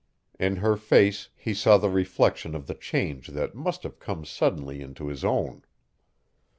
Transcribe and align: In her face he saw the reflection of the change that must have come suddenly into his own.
In 0.39 0.55
her 0.55 0.77
face 0.77 1.29
he 1.35 1.53
saw 1.53 1.77
the 1.77 1.87
reflection 1.87 2.55
of 2.55 2.65
the 2.65 2.73
change 2.73 3.27
that 3.27 3.53
must 3.53 3.83
have 3.83 3.99
come 3.99 4.25
suddenly 4.25 4.81
into 4.81 5.09
his 5.09 5.23
own. 5.23 5.61